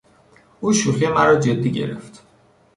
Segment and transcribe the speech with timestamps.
[0.61, 2.19] او شوخی مرا جدی گرفت.